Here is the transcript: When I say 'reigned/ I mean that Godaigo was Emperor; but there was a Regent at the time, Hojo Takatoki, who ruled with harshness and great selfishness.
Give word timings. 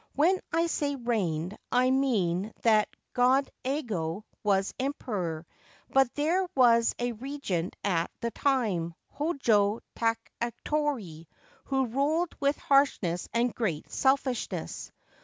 When 0.15 0.41
I 0.51 0.65
say 0.65 0.95
'reigned/ 0.95 1.55
I 1.71 1.91
mean 1.91 2.53
that 2.63 2.89
Godaigo 3.13 4.23
was 4.41 4.73
Emperor; 4.79 5.45
but 5.91 6.11
there 6.15 6.49
was 6.55 6.95
a 6.97 7.11
Regent 7.11 7.75
at 7.83 8.09
the 8.19 8.31
time, 8.31 8.95
Hojo 9.19 9.81
Takatoki, 9.95 11.27
who 11.65 11.85
ruled 11.85 12.35
with 12.39 12.57
harshness 12.57 13.29
and 13.31 13.53
great 13.53 13.91
selfishness. 13.91 14.91